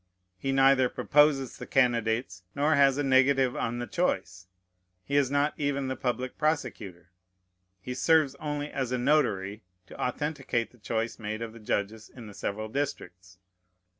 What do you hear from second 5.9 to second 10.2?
public prosecutor. He serves only as a notary, to